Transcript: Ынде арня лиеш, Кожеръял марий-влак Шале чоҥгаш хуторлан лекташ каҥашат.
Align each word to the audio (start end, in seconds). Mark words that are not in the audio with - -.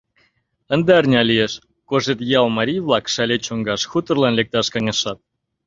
Ынде 0.73 0.91
арня 0.99 1.21
лиеш, 1.29 1.53
Кожеръял 1.89 2.47
марий-влак 2.57 3.05
Шале 3.13 3.37
чоҥгаш 3.45 3.81
хуторлан 3.91 4.33
лекташ 4.39 4.67
каҥашат. 4.73 5.17